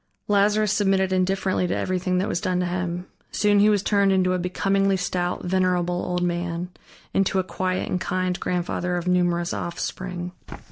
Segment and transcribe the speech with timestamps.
[0.27, 3.05] Lazarus submitted indifferently to everything that was done to him.
[3.31, 6.69] Soon he was turned into a becomingly stout, venerable old man,
[7.13, 10.31] into a quiet and kind grandfather of numerous offspring.